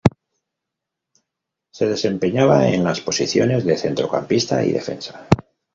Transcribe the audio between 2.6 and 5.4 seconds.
en las posiciones de centrocampista y defensa.